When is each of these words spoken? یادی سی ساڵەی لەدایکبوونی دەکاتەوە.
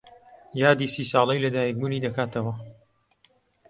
یادی 0.61 0.87
سی 0.93 1.03
ساڵەی 1.11 1.43
لەدایکبوونی 1.43 2.03
دەکاتەوە. 2.05 2.53